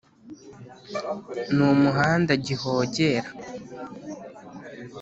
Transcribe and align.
Ni 1.55 1.63
umuhanda 1.73 2.31
gihogera, 2.45 3.23